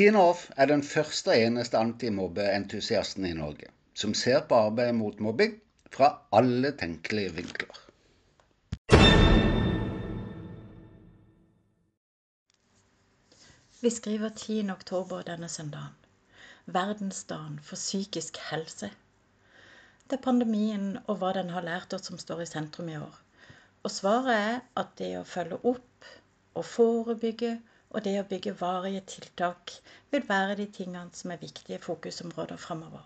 Tine 0.00 0.16
Off 0.16 0.46
er 0.56 0.64
den 0.70 0.80
første 0.80 1.28
og 1.28 1.42
eneste 1.44 1.76
antimobbeentusiasten 1.76 3.26
i 3.28 3.34
Norge 3.36 3.66
som 4.02 4.14
ser 4.16 4.46
på 4.48 4.56
arbeidet 4.56 4.94
mot 4.96 5.18
mobbing 5.20 5.58
fra 5.92 6.08
alle 6.38 6.70
tenkelige 6.80 7.34
vinkler. 7.36 7.80
Vi 13.82 13.92
skriver 13.92 14.32
10. 14.32 14.70
oktober 14.72 15.20
denne 15.28 15.52
søndagen. 15.52 15.92
Verdensdagen 16.64 17.58
for 17.60 17.76
psykisk 17.76 18.40
helse. 18.48 18.88
Det 20.08 20.16
er 20.16 20.24
pandemien 20.30 20.94
og 21.02 21.18
hva 21.20 21.34
den 21.36 21.52
har 21.52 21.66
lært 21.68 21.92
oss 21.92 22.08
som 22.08 22.16
står 22.16 22.46
i 22.46 22.48
sentrum 22.54 22.88
i 22.88 22.96
år. 22.96 23.20
Og 23.84 23.92
svaret 23.92 24.32
er 24.38 24.64
at 24.80 24.96
det 24.96 25.18
å 25.20 25.28
følge 25.28 25.60
opp 25.74 26.08
og 26.54 26.64
forebygge 26.64 27.58
og 27.90 28.04
det 28.06 28.16
å 28.20 28.26
bygge 28.30 28.54
varige 28.60 29.00
tiltak 29.14 29.72
vil 30.12 30.26
være 30.28 30.56
de 30.60 30.66
tingene 30.76 31.20
som 31.20 31.32
er 31.34 31.42
viktige 31.42 31.80
fokusområder 31.82 32.60
framover. 32.62 33.02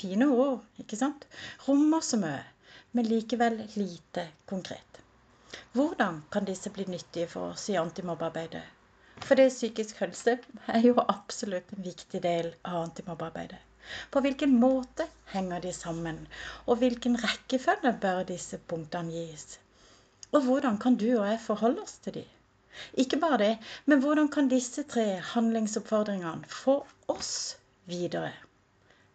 Fine 0.00 0.28
ord, 0.32 0.64
ikke 0.80 0.96
sant? 0.96 1.26
Rommer 1.66 2.04
så 2.04 2.20
mye, 2.20 2.44
men 2.96 3.08
likevel 3.10 3.58
lite 3.76 4.26
konkret. 4.48 5.00
Hvordan 5.74 6.22
kan 6.32 6.46
disse 6.48 6.70
bli 6.72 6.86
nyttige 6.88 7.28
for 7.28 7.52
oss 7.52 7.68
i 7.68 7.76
antimobbearbeidet? 7.80 8.62
For 9.20 9.36
det 9.36 9.50
psykisk 9.52 10.00
helse 10.00 10.38
er 10.74 10.86
jo 10.86 10.94
absolutt 11.02 11.74
en 11.76 11.84
viktig 11.84 12.22
del 12.24 12.54
av 12.64 12.86
antimobbearbeidet. 12.86 13.60
På 14.10 14.22
hvilken 14.24 14.56
måte 14.62 15.06
henger 15.34 15.60
de 15.64 15.72
sammen, 15.76 16.26
og 16.66 16.80
hvilken 16.80 17.18
rekkefølge 17.20 17.92
bør 18.00 18.24
disse 18.28 18.58
punktene 18.72 19.12
gis? 19.12 19.58
Og 20.32 20.46
hvordan 20.46 20.78
kan 20.78 20.96
du 20.96 21.08
og 21.18 21.26
jeg 21.26 21.40
forholde 21.44 21.82
oss 21.84 21.98
til 22.04 22.20
de? 22.20 22.24
Ikke 22.98 23.18
bare 23.20 23.38
det, 23.42 23.54
men 23.86 24.02
hvordan 24.02 24.28
kan 24.32 24.48
disse 24.50 24.84
tre 24.88 25.06
handlingsoppfordringene 25.32 26.48
få 26.48 26.80
oss 27.12 27.32
videre? 27.90 28.32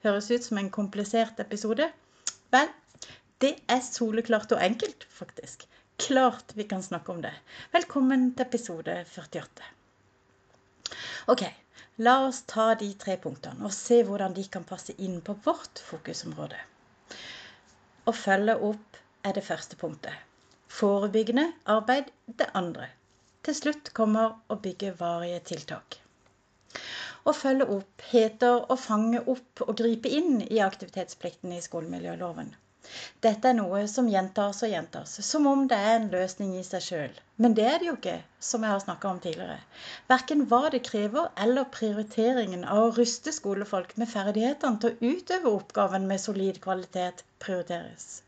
Høres 0.05 0.29
ut 0.31 0.43
som 0.45 0.59
en 0.61 0.69
komplisert 0.69 1.39
episode? 1.41 1.87
Vel, 2.53 2.69
det 3.41 3.55
er 3.71 3.81
soleklart 3.83 4.51
og 4.55 4.63
enkelt, 4.63 5.07
faktisk. 5.09 5.65
Klart 5.97 6.51
vi 6.55 6.63
kan 6.63 6.83
snakke 6.83 7.11
om 7.11 7.21
det. 7.23 7.33
Velkommen 7.73 8.33
til 8.35 8.45
episode 8.45 8.97
48. 9.15 9.71
Ok, 11.33 11.43
la 11.97 12.15
oss 12.27 12.43
ta 12.51 12.73
de 12.79 12.91
tre 12.99 13.15
punktene 13.23 13.65
og 13.65 13.73
se 13.73 14.01
hvordan 14.03 14.35
de 14.35 14.43
kan 14.51 14.67
passe 14.67 14.93
inn 14.99 15.21
på 15.25 15.37
vårt 15.47 15.81
fokusområde. 15.87 16.59
Å 18.05 18.13
følge 18.13 18.57
opp 18.69 18.99
er 19.25 19.33
det 19.39 19.45
første 19.47 19.79
punktet. 19.79 20.13
Forebyggende 20.69 21.47
arbeid 21.71 22.11
det 22.27 22.51
andre. 22.53 22.91
Til 23.45 23.53
slutt 23.53 23.89
kommer 23.97 24.39
å 24.49 24.55
bygge 24.61 24.91
varige 24.99 25.39
tiltak. 25.51 25.99
Å 27.29 27.33
følge 27.33 27.65
opp 27.75 28.05
heter 28.11 28.71
å 28.73 28.77
fange 28.77 29.19
opp 29.33 29.61
og 29.65 29.75
gripe 29.81 30.09
inn 30.19 30.39
i 30.45 30.61
aktivitetsplikten 30.65 31.53
i 31.53 31.59
skolemiljøloven. 31.65 32.49
Dette 33.25 33.49
er 33.49 33.55
noe 33.57 33.79
som 33.91 34.09
gjentas 34.09 34.63
og 34.65 34.69
gjentas, 34.69 35.13
som 35.27 35.45
om 35.49 35.63
det 35.69 35.77
er 35.77 35.95
en 35.99 36.09
løsning 36.11 36.51
i 36.57 36.63
seg 36.65 36.83
sjøl. 36.87 37.15
Men 37.41 37.55
det 37.57 37.65
er 37.69 37.79
det 37.81 37.87
jo 37.89 37.95
ikke, 37.97 38.17
som 38.49 38.65
jeg 38.65 38.73
har 38.73 38.83
snakka 38.83 39.09
om 39.11 39.21
tidligere. 39.23 39.57
Verken 40.11 40.45
hva 40.51 40.61
det 40.75 40.83
krever 40.89 41.31
eller 41.45 41.69
prioriteringen 41.77 42.65
av 42.65 42.83
å 42.83 42.93
ruste 42.97 43.33
skolefolk 43.33 43.95
med 44.01 44.11
ferdighetene 44.11 44.81
til 44.81 44.93
å 44.93 45.13
utøve 45.15 45.53
oppgaven 45.59 46.05
med 46.09 46.21
solid 46.21 46.61
kvalitet 46.65 47.25
prioriteres. 47.45 48.23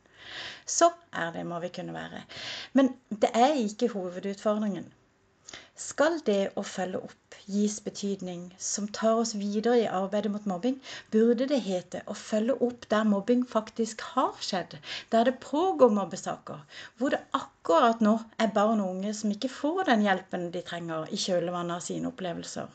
Så 0.65 0.89
ærlig 1.25 1.45
må 1.47 1.61
vi 1.63 1.73
kunne 1.79 1.93
være. 1.95 2.25
Men 2.73 2.93
det 3.09 3.29
er 3.33 3.61
ikke 3.61 3.93
hovedutfordringen. 3.93 4.89
Skal 5.81 6.15
det 6.27 6.39
å 6.59 6.63
følge 6.67 6.99
opp 7.07 7.35
gis 7.53 7.75
betydning 7.85 8.41
som 8.67 8.87
tar 8.97 9.19
oss 9.21 9.33
videre 9.41 9.75
i 9.81 9.89
arbeidet 9.99 10.31
mot 10.33 10.47
mobbing, 10.51 10.79
burde 11.13 11.45
det 11.51 11.59
hete 11.67 12.01
å 12.11 12.15
følge 12.21 12.55
opp 12.67 12.87
der 12.93 13.05
mobbing 13.11 13.43
faktisk 13.51 14.01
har 14.15 14.33
skjedd, 14.47 14.73
der 15.13 15.29
det 15.29 15.35
pågår 15.45 15.93
mobbesaker, 15.99 16.65
hvor 16.97 17.13
det 17.15 17.21
akkurat 17.41 18.03
nå 18.07 18.17
er 18.43 18.51
barn 18.57 18.81
og 18.83 18.95
unge 18.95 19.13
som 19.19 19.31
ikke 19.35 19.53
får 19.59 19.85
den 19.91 20.03
hjelpen 20.09 20.49
de 20.57 20.65
trenger 20.71 21.07
i 21.13 21.21
kjølvannet 21.27 21.77
av 21.77 21.85
sine 21.87 22.11
opplevelser. 22.11 22.73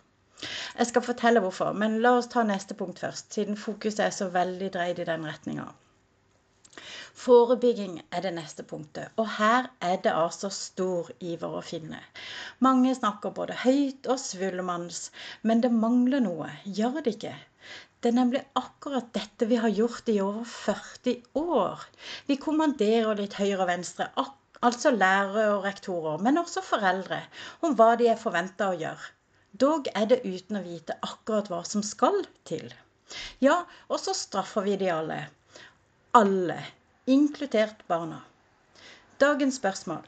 Jeg 0.78 0.88
skal 0.92 1.06
fortelle 1.06 1.42
hvorfor, 1.44 1.74
men 1.84 2.00
la 2.06 2.16
oss 2.18 2.30
ta 2.32 2.46
neste 2.46 2.78
punkt 2.78 3.02
først, 3.02 3.34
siden 3.34 3.58
fokuset 3.66 4.06
er 4.06 4.14
så 4.14 4.30
veldig 4.32 4.72
dreid 4.78 5.02
i 5.02 5.10
den 5.10 5.26
retninga. 5.28 5.68
Forebygging 7.14 7.98
er 8.10 8.22
det 8.24 8.30
neste 8.34 8.64
punktet, 8.64 9.12
og 9.20 9.26
her 9.36 9.66
er 9.84 9.98
det 10.04 10.12
altså 10.16 10.48
stor 10.48 11.10
iver 11.20 11.58
å 11.58 11.60
finne. 11.62 11.98
Mange 12.64 12.94
snakker 12.96 13.34
både 13.36 13.58
høyt 13.62 14.08
og 14.10 14.20
svullemanns, 14.22 15.10
men 15.42 15.60
det 15.60 15.70
mangler 15.76 16.24
noe, 16.24 16.48
gjør 16.64 17.02
det 17.02 17.14
ikke? 17.18 17.34
Det 18.00 18.10
er 18.10 18.16
nemlig 18.16 18.42
akkurat 18.58 19.12
dette 19.14 19.46
vi 19.50 19.60
har 19.60 19.70
gjort 19.76 20.08
i 20.08 20.16
over 20.24 20.48
40 20.54 21.20
år. 21.42 21.84
Vi 22.26 22.40
kommanderer 22.40 23.20
litt 23.20 23.36
høyre 23.38 23.60
og 23.60 23.70
venstre, 23.74 24.08
altså 24.64 24.96
lærere 24.96 25.46
og 25.52 25.68
rektorer, 25.68 26.18
men 26.24 26.40
også 26.40 26.64
foreldre, 26.64 27.20
om 27.60 27.76
hva 27.78 27.92
de 28.00 28.08
er 28.10 28.20
forventa 28.24 28.72
å 28.72 28.78
gjøre. 28.80 29.14
Dog 29.52 29.92
er 29.92 30.08
det 30.08 30.24
uten 30.24 30.58
å 30.58 30.64
vite 30.64 30.96
akkurat 31.04 31.52
hva 31.52 31.60
som 31.68 31.84
skal 31.86 32.22
til. 32.48 32.72
Ja, 33.44 33.66
og 33.92 34.00
så 34.00 34.16
straffer 34.16 34.64
vi 34.64 34.80
de 34.80 34.88
alle. 34.90 35.26
Alle 36.16 36.62
inkludert 37.06 37.86
barna. 37.88 38.20
Dagens 39.18 39.56
spørsmål. 39.58 40.04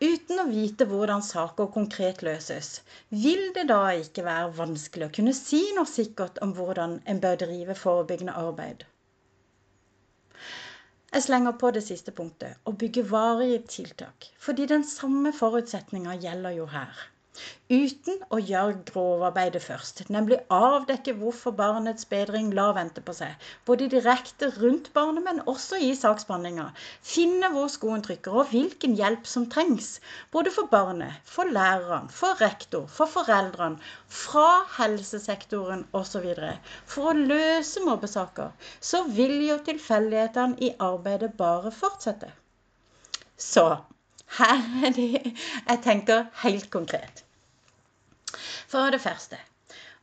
Uten 0.00 0.40
å 0.40 0.46
vite 0.48 0.86
hvordan 0.88 1.22
saker 1.24 1.68
konkret 1.72 2.22
løses, 2.24 2.80
vil 3.08 3.50
det 3.56 3.66
da 3.68 3.80
ikke 4.00 4.24
være 4.24 4.54
vanskelig 4.56 5.06
å 5.08 5.12
kunne 5.16 5.34
si 5.36 5.60
noe 5.76 5.88
sikkert 5.88 6.40
om 6.44 6.52
hvordan 6.56 6.98
en 7.04 7.20
bør 7.20 7.40
drive 7.42 7.76
forebyggende 7.76 8.36
arbeid? 8.42 8.84
Jeg 11.10 11.26
slenger 11.26 11.56
på 11.60 11.72
det 11.76 11.82
siste 11.84 12.14
punktet 12.16 12.60
å 12.68 12.72
bygge 12.84 13.04
varige 13.10 13.62
tiltak, 13.76 14.28
fordi 14.38 14.68
den 14.72 14.84
samme 14.88 15.32
forutsetninga 15.36 16.16
gjelder 16.22 16.56
jo 16.60 16.68
her 16.72 17.09
uten 17.70 18.16
å 18.34 18.38
gjøre 18.42 18.80
grovarbeidet 18.88 19.60
først, 19.62 20.00
nemlig 20.14 20.38
avdekke 20.54 21.12
hvorfor 21.20 21.54
barnets 21.58 22.06
bedring 22.10 22.48
lar 22.58 22.72
vente 22.78 23.02
på 23.06 23.14
seg, 23.14 23.44
både 23.68 23.86
direkte 23.92 24.48
rundt 24.56 24.88
barnet, 24.96 25.22
men 25.26 25.42
også 25.52 25.78
i 25.78 25.92
saksbehandlinga. 25.98 26.66
Finne 27.12 27.52
hvor 27.54 27.70
skoen 27.72 28.02
trykker, 28.06 28.40
og 28.42 28.50
hvilken 28.50 28.96
hjelp 28.98 29.28
som 29.30 29.46
trengs, 29.54 29.92
både 30.34 30.50
for 30.56 30.70
barnet, 30.72 31.20
for 31.36 31.52
læreren, 31.58 32.10
for 32.20 32.42
rektor, 32.42 32.88
for 32.98 33.10
foreldrene, 33.14 33.78
fra 34.22 34.48
helsesektoren 34.80 35.86
osv. 36.00 36.26
For 36.90 37.12
å 37.12 37.16
løse 37.20 37.84
mobbesaker, 37.86 38.50
så 38.80 39.04
vil 39.20 39.36
jo 39.46 39.60
tilfeldighetene 39.70 40.58
i 40.66 40.74
arbeidet 40.90 41.36
bare 41.38 41.70
fortsette. 41.74 42.34
Så 43.40 43.70
her 44.38 44.86
er 44.86 44.94
de 44.96 45.08
jeg 45.20 45.82
tenker 45.84 46.26
helt 46.44 46.70
konkret. 46.70 47.24
For 48.70 48.90
det 48.94 49.02
første 49.02 49.38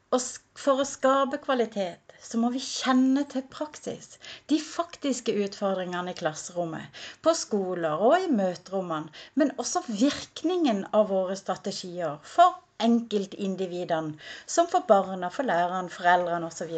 for 0.09 0.81
å 0.81 0.87
skape 0.87 1.37
kvalitet 1.43 2.13
så 2.27 2.39
må 2.41 2.49
vi 2.53 2.61
kjenne 2.63 3.23
til 3.31 3.43
praksis. 3.55 4.13
De 4.51 4.59
faktiske 4.63 5.33
utfordringene 5.45 6.13
i 6.13 6.17
klasserommet, 6.17 7.01
på 7.23 7.33
skoler 7.35 8.03
og 8.09 8.15
i 8.23 8.29
møterommene. 8.31 9.11
Men 9.35 9.51
også 9.63 9.83
virkningen 9.87 10.85
av 10.99 11.11
våre 11.11 11.35
strategier 11.39 12.17
for 12.35 12.55
enkeltindividene. 12.87 14.15
Som 14.45 14.71
for 14.71 14.87
barna, 14.87 15.29
for 15.37 15.47
læreren, 15.51 15.91
foreldrene 15.91 16.47
osv. 16.47 16.73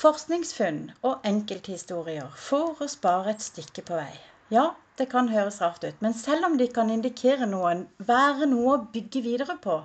Forskningsfunn 0.00 0.82
og 1.02 1.28
enkelthistorier 1.28 2.32
får 2.48 2.84
oss 2.88 2.96
bare 3.04 3.36
et 3.36 3.44
stykke 3.44 3.84
på 3.84 4.00
vei. 4.00 4.12
Ja, 4.50 4.74
det 4.98 5.06
kan 5.12 5.28
høres 5.30 5.60
rart 5.62 5.84
ut, 5.84 6.00
men 6.02 6.14
selv 6.14 6.48
om 6.48 6.56
de 6.58 6.66
kan 6.74 6.90
indikere 6.90 7.46
noen, 7.46 7.84
være 7.98 8.48
noe 8.50 8.72
å 8.74 8.82
bygge 8.94 9.22
videre 9.22 9.54
på 9.62 9.76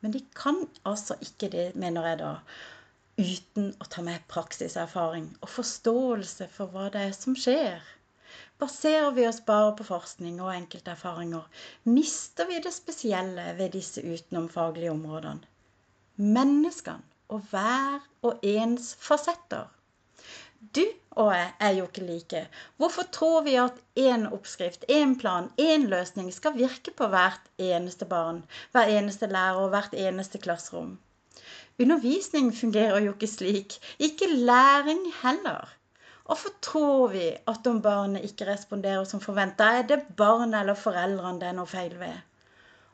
Men 0.00 0.12
de 0.14 0.22
kan 0.38 0.62
altså 0.86 1.16
ikke 1.24 1.48
det, 1.52 1.64
mener 1.74 2.06
jeg 2.06 2.18
da, 2.20 2.32
uten 3.18 3.72
å 3.82 3.86
ta 3.90 4.04
med 4.06 4.26
praksiserfaring 4.30 5.24
og 5.42 5.50
forståelse 5.50 6.46
for 6.54 6.70
hva 6.70 6.86
det 6.94 7.02
er 7.08 7.16
som 7.16 7.34
skjer. 7.34 7.82
Baserer 8.62 9.10
vi 9.16 9.26
oss 9.26 9.40
bare 9.46 9.74
på 9.78 9.86
forskning 9.88 10.38
og 10.42 10.52
enkelterfaringer, 10.54 11.44
mister 11.90 12.46
vi 12.46 12.60
det 12.62 12.72
spesielle 12.74 13.52
ved 13.58 13.74
disse 13.74 14.02
utenomfaglige 14.06 14.94
områdene. 14.94 15.50
Menneskene 16.38 17.34
og 17.34 17.44
hver 17.50 18.00
og 18.26 18.46
ens 18.46 18.94
fasetter. 19.02 19.66
Du 20.74 20.84
og 21.18 21.32
jeg 21.34 21.48
er 21.66 21.72
jo 21.76 21.86
ikke 21.88 22.04
like. 22.06 22.40
Hvorfor 22.76 23.06
tror 23.12 23.42
vi 23.46 23.56
at 23.58 23.80
én 23.98 24.26
oppskrift, 24.34 24.84
én 24.90 25.16
plan, 25.20 25.50
én 25.60 25.88
løsning 25.90 26.30
skal 26.34 26.54
virke 26.58 26.94
på 26.94 27.08
hvert 27.10 27.50
eneste 27.58 28.06
barn, 28.06 28.44
hver 28.72 28.92
eneste 28.98 29.26
lærer 29.26 29.58
og 29.64 29.72
hvert 29.74 29.96
eneste 29.98 30.38
klasserom? 30.38 30.92
Undervisning 31.82 32.52
fungerer 32.54 33.00
jo 33.02 33.12
ikke 33.16 33.26
slik. 33.30 33.78
Ikke 33.98 34.30
læring 34.30 35.02
heller. 35.22 35.74
Hvorfor 36.26 36.54
tror 36.62 37.08
vi 37.08 37.26
at 37.48 37.66
om 37.66 37.82
barnet 37.82 38.24
ikke 38.24 38.46
responderer 38.52 39.04
som 39.04 39.20
forventa, 39.20 39.64
er 39.64 39.82
det 39.82 40.02
barnet 40.16 40.60
eller 40.60 40.74
foreldrene 40.74 41.40
det 41.40 41.48
er 41.48 41.54
noe 41.56 41.70
feil 41.70 41.94
ved? 42.00 42.27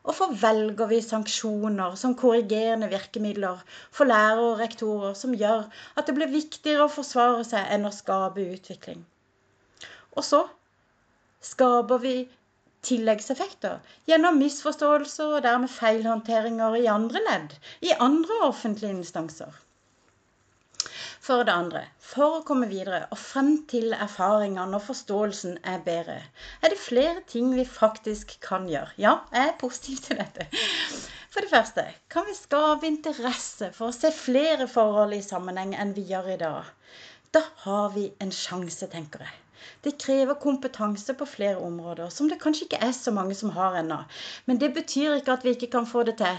Hvorfor 0.05 0.35
velger 0.37 0.85
vi 0.91 0.99
sanksjoner 1.01 1.95
som 1.97 2.11
korrigerende 2.17 2.91
virkemidler 2.91 3.63
for 3.89 4.05
lærere 4.05 4.43
og 4.51 4.59
rektorer 4.59 5.15
som 5.17 5.33
gjør 5.33 5.63
at 5.97 6.05
det 6.05 6.13
blir 6.19 6.29
viktigere 6.33 6.85
å 6.85 6.93
forsvare 6.93 7.41
seg 7.47 7.71
enn 7.73 7.89
å 7.89 7.93
skape 7.95 8.45
utvikling? 8.53 9.01
Og 10.13 10.27
så 10.27 10.43
skaper 11.49 12.03
vi 12.05 12.15
tilleggseffekter 12.85 13.81
gjennom 14.11 14.37
misforståelser 14.43 15.39
og 15.39 15.43
dermed 15.47 15.73
feilhåndteringer 15.73 16.77
i 16.83 16.87
andre 16.91 17.25
ledd, 17.25 17.57
i 17.81 17.97
andre 17.97 18.43
offentlige 18.45 18.93
instanser. 18.99 19.49
For 21.25 21.41
det 21.41 21.53
andre, 21.57 21.79
for 21.97 22.35
å 22.37 22.41
komme 22.45 22.67
videre 22.69 22.99
og 23.09 23.17
frem 23.17 23.47
til 23.71 23.95
erfaringene 23.95 24.77
og 24.77 24.83
forståelsen 24.85 25.55
er 25.71 25.79
bedre, 25.87 26.19
er 26.61 26.69
det 26.69 26.77
flere 26.77 27.23
ting 27.31 27.47
vi 27.57 27.65
faktisk 27.65 28.35
kan 28.45 28.67
gjøre. 28.69 28.91
Ja, 29.01 29.15
jeg 29.33 29.49
er 29.49 29.55
positiv 29.57 30.03
til 30.05 30.19
dette. 30.21 30.45
For 31.33 31.41
det 31.41 31.49
første 31.49 31.87
kan 32.13 32.29
vi 32.29 32.37
skape 32.37 32.85
interesse 32.91 33.71
for 33.73 33.89
å 33.89 33.95
se 33.97 34.13
flere 34.13 34.69
forhold 34.69 35.17
i 35.17 35.23
sammenheng 35.25 35.73
enn 35.73 35.97
vi 35.97 36.05
gjør 36.11 36.29
i 36.35 36.37
dag. 36.45 36.69
Da 37.33 37.41
har 37.65 37.89
vi 37.97 38.05
en 38.21 38.37
sjanse, 38.43 38.85
tenker 38.93 39.25
jeg. 39.25 39.33
Det 39.81 39.97
krever 40.05 40.37
kompetanse 40.45 41.17
på 41.17 41.25
flere 41.25 41.57
områder 41.57 42.13
som 42.13 42.29
det 42.29 42.37
kanskje 42.43 42.69
ikke 42.69 42.85
er 42.85 42.93
så 42.93 43.15
mange 43.17 43.33
som 43.41 43.57
har 43.57 43.81
ennå. 43.81 44.03
Men 44.45 44.61
det 44.61 44.75
betyr 44.77 45.17
ikke 45.17 45.39
at 45.39 45.47
vi 45.47 45.57
ikke 45.57 45.73
kan 45.73 45.89
få 45.89 46.05
det 46.05 46.19
til. 46.21 46.37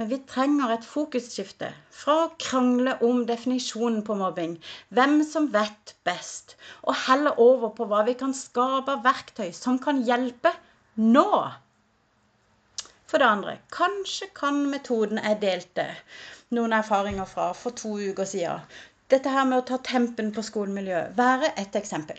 Men 0.00 0.08
vi 0.10 0.16
trenger 0.26 0.72
et 0.74 0.86
fokusskifte 0.90 1.68
fra 1.94 2.14
å 2.24 2.30
krangle 2.44 2.96
om 3.08 3.20
definisjonen 3.28 4.00
på 4.06 4.16
mobbing, 4.18 4.56
hvem 4.96 5.20
som 5.28 5.46
vet 5.54 5.92
best, 6.08 6.56
og 6.82 6.98
heller 7.04 7.38
over 7.44 7.70
på 7.76 7.86
hva 7.92 8.00
vi 8.08 8.16
kan 8.18 8.34
skape 8.34 8.96
av 8.96 9.04
verktøy 9.06 9.52
som 9.54 9.78
kan 9.84 10.02
hjelpe 10.08 10.50
nå. 10.98 11.28
For 13.06 13.22
det 13.22 13.30
andre, 13.30 13.54
kanskje 13.78 14.32
kan 14.34 14.64
metoden 14.72 15.22
jeg 15.22 15.40
delte 15.46 15.86
noen 16.58 16.74
erfaringer 16.74 17.30
fra 17.30 17.52
for 17.54 17.78
to 17.78 17.94
uker 17.94 18.26
siden, 18.26 18.66
dette 19.14 19.30
her 19.30 19.46
med 19.46 19.60
å 19.62 19.68
ta 19.68 19.78
tempen 19.92 20.34
på 20.34 20.42
skolemiljøet, 20.42 21.14
være 21.14 21.54
et 21.60 21.78
eksempel. 21.78 22.18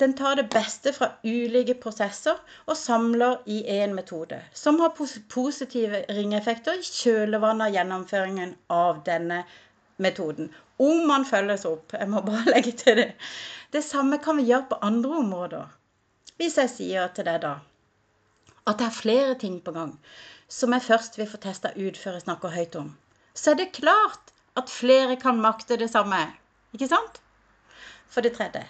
Den 0.00 0.14
tar 0.16 0.36
det 0.36 0.48
beste 0.52 0.92
fra 0.96 1.10
ulike 1.24 1.74
prosesser 1.82 2.38
og 2.66 2.76
samler 2.76 3.42
i 3.46 3.58
én 3.78 3.94
metode, 3.96 4.40
som 4.54 4.80
har 4.80 4.94
positive 4.96 6.04
ringeffekter 6.16 6.80
i 6.80 6.86
kjølvannet 6.86 7.66
av 7.68 7.74
gjennomføringen 7.76 8.54
av 8.72 9.02
denne 9.08 9.42
metoden. 9.96 10.52
Om 10.78 11.04
man 11.10 11.26
følges 11.26 11.66
opp. 11.68 11.92
Jeg 11.92 12.08
må 12.08 12.22
bare 12.26 12.48
legge 12.54 12.72
til 12.78 13.02
det. 13.02 13.08
Det 13.74 13.84
samme 13.84 14.20
kan 14.24 14.38
vi 14.38 14.48
gjøre 14.48 14.70
på 14.70 14.80
andre 14.88 15.20
områder. 15.24 15.74
Hvis 16.38 16.56
jeg 16.62 16.72
sier 16.76 17.12
til 17.14 17.26
deg 17.28 17.42
da 17.44 17.58
at 18.68 18.76
det 18.80 18.84
er 18.84 18.96
flere 19.00 19.34
ting 19.40 19.54
på 19.64 19.72
gang 19.72 19.94
som 20.52 20.74
jeg 20.76 20.84
først 20.84 21.14
vil 21.16 21.28
få 21.28 21.38
testa 21.40 21.70
ut 21.72 21.96
før 21.96 22.18
jeg 22.18 22.24
snakker 22.26 22.52
høyt 22.52 22.76
om, 22.76 22.90
så 23.32 23.52
er 23.52 23.62
det 23.62 23.72
klart 23.76 24.32
at 24.60 24.72
flere 24.72 25.16
kan 25.20 25.40
makte 25.40 25.78
det 25.80 25.88
samme. 25.92 26.20
Ikke 26.76 26.88
sant? 26.90 27.22
For 28.12 28.24
det 28.24 28.34
tredje 28.36 28.66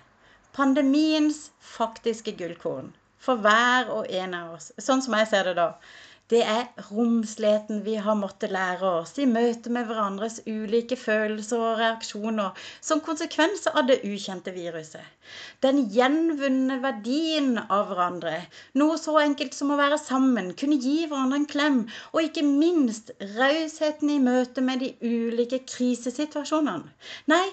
pandemiens 0.59 1.51
faktiske 1.63 2.35
gullkorn 2.39 2.91
for 3.23 3.39
hver 3.45 3.91
og 3.95 4.11
en 4.11 4.35
av 4.35 4.57
oss, 4.57 4.73
sånn 4.83 5.03
som 5.05 5.15
jeg 5.19 5.31
ser 5.31 5.51
det 5.51 5.57
da, 5.59 5.69
det 6.29 6.43
er 6.45 6.67
romsligheten 6.91 7.79
vi 7.87 7.95
har 8.05 8.17
måttet 8.21 8.53
lære 8.53 8.89
oss 9.01 9.15
i 9.23 9.25
møte 9.29 9.73
med 9.73 9.87
hverandres 9.89 10.43
ulike 10.45 10.99
følelser 11.01 11.63
og 11.71 11.79
reaksjoner 11.81 12.67
som 12.85 13.01
konsekvens 13.07 13.65
av 13.73 13.87
det 13.89 14.03
ukjente 14.05 14.53
viruset. 14.53 15.01
Den 15.65 15.87
gjenvunne 15.95 16.77
verdien 16.85 17.57
av 17.63 17.89
hverandre. 17.89 18.35
Noe 18.77 19.01
så 19.01 19.17
enkelt 19.23 19.57
som 19.57 19.73
å 19.73 19.81
være 19.81 20.01
sammen, 20.03 20.53
kunne 20.53 20.77
gi 20.85 21.07
hverandre 21.07 21.41
en 21.41 21.49
klem. 21.49 21.81
Og 22.13 22.29
ikke 22.29 22.45
minst 22.45 23.15
rausheten 23.39 24.13
i 24.13 24.21
møte 24.23 24.65
med 24.65 24.85
de 24.85 24.93
ulike 25.01 25.63
krisesituasjonene. 25.65 26.93
Nei, 27.33 27.45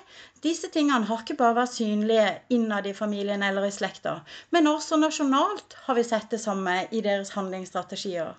disse 0.43 0.67
tingene 0.73 1.07
har 1.07 1.23
ikke 1.23 1.39
bare 1.39 1.61
vært 1.61 1.77
synlige 1.79 2.31
innad 2.53 2.85
i 2.91 2.97
familien 2.97 3.43
eller 3.43 3.65
i 3.65 3.73
slekta, 3.73 4.19
men 4.51 4.67
også 4.69 4.99
nasjonalt 4.99 5.79
har 5.87 5.97
vi 5.97 6.03
sett 6.05 6.27
det 6.35 6.43
samme 6.43 6.83
i 6.91 7.01
deres 7.05 7.31
handlingsstrategier. 7.39 8.35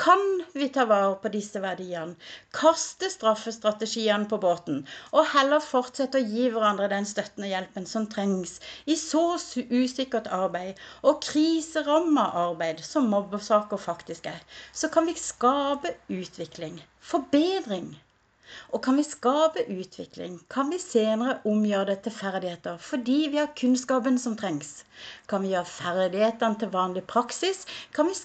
Kan 0.00 0.22
vi 0.54 0.68
ta 0.74 0.84
vare 0.88 1.16
på 1.22 1.28
disse 1.32 1.60
verdiene, 1.60 2.14
kaste 2.56 3.10
straffestrategiene 3.12 4.28
på 4.30 4.38
båten 4.44 4.78
og 5.10 5.28
heller 5.34 5.60
fortsette 5.60 6.22
å 6.22 6.28
gi 6.34 6.46
hverandre 6.54 6.88
den 6.92 7.08
støtten 7.10 7.44
og 7.44 7.52
hjelpen 7.52 7.88
som 7.90 8.06
trengs 8.14 8.54
i 8.86 8.96
så 9.02 9.24
usikkert 9.36 10.30
arbeid 10.38 10.80
og 11.04 11.20
kriseramma 11.26 12.24
arbeid 12.46 12.80
som 12.86 13.12
mobbesaker 13.12 13.82
faktisk 13.90 14.30
er, 14.32 14.40
så 14.72 14.88
kan 14.94 15.10
vi 15.10 15.18
skape 15.20 15.92
utvikling, 16.08 16.80
forbedring. 17.12 17.92
Og 18.74 18.82
kan 18.84 18.96
vi 18.98 19.04
skape 19.06 19.62
utvikling, 19.74 20.36
kan 20.54 20.70
vi 20.72 20.78
senere 20.82 21.38
omgjøre 21.50 21.88
det 21.90 21.96
til 22.04 22.14
ferdigheter 22.16 22.80
fordi 22.86 23.18
vi 23.32 23.38
har 23.40 23.52
kunnskapen 23.60 24.18
som 24.22 24.36
trengs. 24.40 24.70
Kan 25.30 25.44
vi 25.44 25.52
gjøre 25.54 25.70
ferdighetene 25.72 26.60
til 26.62 26.72
vanlig 26.74 27.04
praksis, 27.12 27.64
kan 27.96 28.10
vi 28.10 28.16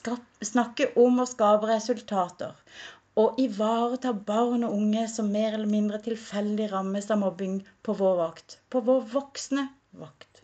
snakke 0.51 0.89
om 1.06 1.22
å 1.22 1.27
skape 1.30 1.69
resultater. 1.72 2.54
Og 3.24 3.39
ivareta 3.39 4.12
barn 4.30 4.68
og 4.68 4.75
unge 4.75 5.06
som 5.12 5.31
mer 5.31 5.54
eller 5.54 5.72
mindre 5.72 6.01
tilfeldig 6.10 6.71
rammes 6.74 7.12
av 7.13 7.21
mobbing 7.21 7.62
på 7.86 7.95
vår 8.01 8.18
vakt. 8.24 8.60
På 8.69 8.83
vår 8.89 9.06
voksne 9.13 9.69
vakt. 10.01 10.44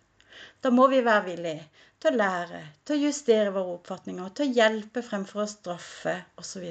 Da 0.61 0.69
må 0.71 0.87
vi 0.93 1.01
være 1.03 1.27
villige 1.31 1.67
til 2.01 2.13
å 2.13 2.19
lære, 2.23 2.61
til 2.85 2.97
å 2.97 3.07
justere 3.09 3.53
våre 3.53 3.75
oppfatninger, 3.75 4.33
til 4.37 4.47
å 4.47 4.59
hjelpe 4.61 5.03
fremfor 5.05 5.43
å 5.43 5.51
straffe 5.51 6.15
osv. 6.41 6.69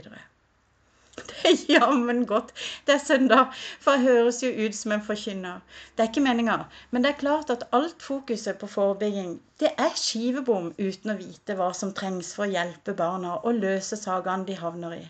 Det 1.30 1.50
er 1.50 1.62
jammen 1.74 2.24
godt. 2.26 2.52
Det 2.86 2.94
er 2.94 3.02
søndag, 3.04 3.52
for 3.80 3.96
jeg 3.96 4.06
høres 4.06 4.42
jo 4.42 4.50
ut 4.64 4.76
som 4.76 4.94
en 4.96 5.04
forkynner. 5.06 5.60
Det 5.96 6.04
er 6.04 6.10
ikke 6.10 6.24
meninga, 6.24 6.56
men 6.90 7.04
det 7.04 7.10
er 7.10 7.20
klart 7.22 7.50
at 7.54 7.66
alt 7.76 8.02
fokuset 8.02 8.58
på 8.58 8.68
forebygging, 8.70 9.36
det 9.60 9.72
er 9.84 9.96
skivebom 9.96 10.70
uten 10.78 11.12
å 11.12 11.18
vite 11.18 11.56
hva 11.58 11.70
som 11.76 11.92
trengs 11.96 12.32
for 12.36 12.46
å 12.46 12.52
hjelpe 12.54 12.96
barna 12.96 13.36
og 13.40 13.60
løse 13.60 13.98
sakene 14.00 14.48
de 14.48 14.56
havner 14.60 14.96
i. 14.96 15.04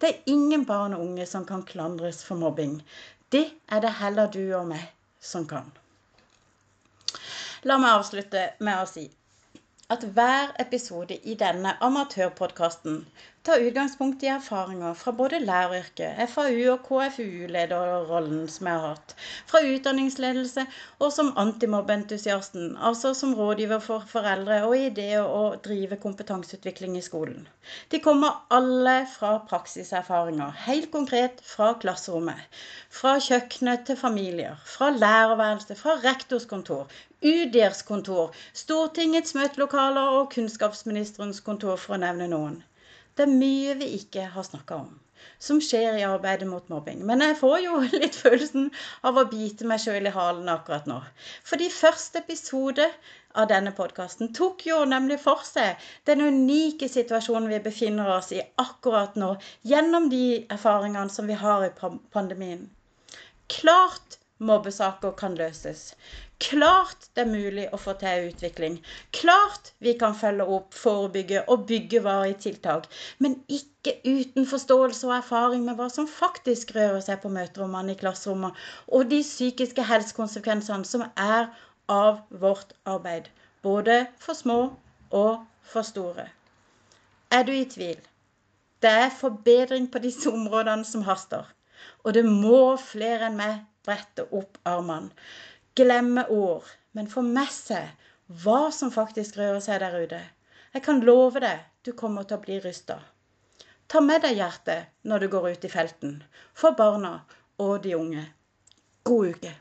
Det 0.00 0.10
er 0.10 0.34
ingen 0.34 0.64
barn 0.66 0.96
og 0.96 1.04
unge 1.04 1.26
som 1.28 1.44
kan 1.46 1.66
klandres 1.68 2.24
for 2.24 2.40
mobbing. 2.40 2.80
Det 3.32 3.46
er 3.68 3.84
det 3.84 3.92
heller 4.00 4.32
du 4.32 4.42
og 4.58 4.66
meg 4.72 4.88
som 5.20 5.46
kan. 5.50 5.68
La 7.68 7.76
meg 7.76 7.98
avslutte 7.98 8.46
med 8.64 8.80
å 8.80 8.88
si 8.88 9.10
at 9.92 10.04
hver 10.16 10.52
episode 10.62 11.16
i 11.28 11.34
denne 11.38 11.74
amatørpodkasten 11.84 13.02
tar 13.42 13.62
utgangspunkt 13.64 14.22
i 14.22 14.28
erfaringer 14.28 14.94
fra 14.94 15.12
både 15.16 15.38
læreryrket, 15.40 16.18
FAU- 16.28 16.72
og 16.74 16.82
KFU-lederrollen 16.88 18.42
som 18.52 18.68
jeg 18.68 18.80
har 18.82 18.92
hatt, 18.94 19.14
fra 19.48 19.62
utdanningsledelse 19.64 20.64
og 20.98 21.12
som 21.16 21.30
antimobbeentusiasten, 21.40 22.74
altså 22.76 23.14
som 23.16 23.32
rådgiver 23.38 23.80
for 23.86 24.04
foreldre 24.12 24.60
og 24.66 24.76
i 24.76 24.90
det 25.00 25.22
å 25.22 25.40
drive 25.64 25.96
kompetanseutvikling 26.04 26.98
i 27.00 27.04
skolen. 27.08 27.48
De 27.88 28.02
kommer 28.04 28.42
alle 28.52 28.96
fra 29.14 29.32
praksiserfaringer, 29.48 30.52
helt 30.66 30.92
konkret 30.92 31.40
fra 31.54 31.72
klasserommet. 31.80 32.60
Fra 33.00 33.16
kjøkkenet 33.24 33.86
til 33.88 34.00
familier, 34.04 34.60
fra 34.76 34.92
lærerværelse, 34.92 35.80
fra 35.80 35.96
rektorskontor, 36.04 36.92
UDIRs 37.24 37.82
kontor, 37.88 38.36
Stortingets 38.52 39.32
møtelokaler 39.36 40.16
og 40.20 40.34
kunnskapsministerens 40.36 41.40
kontor, 41.44 41.80
for 41.80 41.96
å 41.96 42.04
nevne 42.04 42.28
noen. 42.28 42.60
Det 43.20 43.26
er 43.28 43.36
mye 43.36 43.76
vi 43.76 43.92
ikke 44.00 44.30
har 44.32 44.48
snakka 44.48 44.80
om 44.80 44.92
som 45.44 45.58
skjer 45.60 45.98
i 45.98 46.04
arbeidet 46.08 46.46
mot 46.48 46.68
mobbing. 46.72 47.02
Men 47.04 47.20
jeg 47.20 47.36
får 47.36 47.56
jo 47.60 47.80
litt 48.02 48.16
følelsen 48.16 48.70
av 49.04 49.18
å 49.20 49.26
bite 49.28 49.66
meg 49.68 49.82
sjøl 49.82 50.08
i 50.08 50.12
halen 50.14 50.48
akkurat 50.48 50.88
nå. 50.88 50.96
Fordi 51.50 51.68
første 51.74 52.22
episode 52.24 52.86
av 53.36 53.50
denne 53.50 53.74
podkasten 53.76 54.32
tok 54.36 54.64
jo 54.70 54.78
nemlig 54.88 55.20
for 55.20 55.44
seg 55.46 55.84
den 56.08 56.24
unike 56.24 56.88
situasjonen 56.88 57.50
vi 57.52 57.60
befinner 57.68 58.08
oss 58.16 58.32
i 58.32 58.40
akkurat 58.64 59.20
nå, 59.20 59.34
gjennom 59.68 60.08
de 60.14 60.24
erfaringene 60.56 61.12
som 61.12 61.28
vi 61.28 61.36
har 61.44 61.68
i 61.68 61.72
pandemien. 62.16 62.64
Klart 63.52 64.16
mobbesaker 64.40 65.12
kan 65.20 65.36
løses. 65.36 65.90
Klart 66.40 67.10
det 67.14 67.26
er 67.26 67.28
mulig 67.28 67.66
å 67.68 67.78
få 67.80 67.92
til 68.00 68.30
utvikling. 68.30 68.78
Klart 69.12 69.74
vi 69.84 69.92
kan 70.00 70.14
følge 70.16 70.46
opp, 70.56 70.72
forebygge 70.72 71.42
og 71.52 71.66
bygge 71.68 72.00
varige 72.06 72.38
tiltak. 72.46 72.86
Men 73.18 73.34
ikke 73.52 73.98
uten 74.06 74.48
forståelse 74.48 75.04
og 75.08 75.16
erfaring 75.18 75.66
med 75.66 75.76
hva 75.76 75.90
som 75.92 76.08
faktisk 76.08 76.72
rører 76.76 77.02
seg 77.04 77.20
på 77.20 77.32
møterommene 77.34 77.92
i 77.92 78.00
klasserommet, 78.00 78.56
og 78.88 79.10
de 79.12 79.20
psykiske 79.26 79.84
helsekonsekvensene 79.90 80.88
som 80.88 81.04
er 81.10 81.50
av 81.92 82.22
vårt 82.30 82.72
arbeid. 82.88 83.28
Både 83.62 84.06
for 84.24 84.38
små 84.38 84.60
og 85.10 85.44
for 85.74 85.84
store. 85.84 86.30
Er 87.30 87.44
du 87.44 87.52
i 87.52 87.68
tvil? 87.68 88.00
Det 88.80 88.90
er 89.04 89.12
forbedring 89.12 89.90
på 89.92 90.00
disse 90.00 90.32
områdene 90.32 90.88
som 90.88 91.04
haster. 91.04 91.44
Og 92.04 92.16
det 92.16 92.24
må 92.24 92.78
flere 92.80 93.28
enn 93.28 93.36
meg 93.36 93.60
brette 93.84 94.24
opp 94.36 94.56
armene 94.64 95.12
glemme 95.74 96.26
ord, 96.28 96.64
men 96.92 97.10
få 97.10 97.22
med 97.22 97.50
seg 97.54 97.88
hva 98.42 98.70
som 98.74 98.92
faktisk 98.94 99.38
rører 99.38 99.62
seg 99.64 99.80
der 99.82 99.96
ute. 100.02 100.20
Jeg 100.74 100.84
kan 100.86 101.02
love 101.06 101.42
deg, 101.42 101.64
du 101.82 101.92
kommer 101.98 102.26
til 102.26 102.38
å 102.38 102.44
bli 102.44 102.60
rysta. 102.62 103.00
Ta 103.90 104.02
med 104.04 104.22
deg 104.22 104.38
hjertet 104.38 104.92
når 105.02 105.24
du 105.24 105.28
går 105.32 105.48
ut 105.50 105.64
i 105.66 105.72
felten, 105.72 106.20
for 106.54 106.76
barna 106.78 107.16
og 107.58 107.80
de 107.82 107.96
unge. 107.98 108.22
God 109.02 109.34
uke. 109.34 109.54